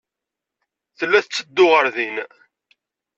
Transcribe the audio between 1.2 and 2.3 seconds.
tetteddu ɣer din.